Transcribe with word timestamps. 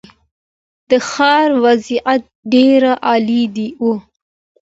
د 0.89 0.91
ښار 1.09 1.49
وضعیت 1.63 2.21
ډېر 2.53 2.81
عالي 3.09 3.43
و. 3.81 3.83